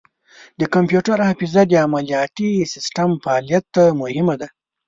[0.59, 4.47] د کمپیوټر حافظه د عملیاتي سیسټم فعالیت ته مهمه ده.